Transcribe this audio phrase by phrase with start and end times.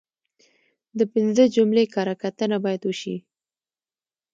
[0.97, 3.15] د پنځه جملې کره کتنه باید وشي.